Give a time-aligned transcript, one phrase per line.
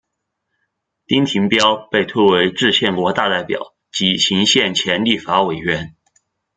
[1.05, 5.95] 丁廷标被推为制宪国大代表及行宪前立法委员。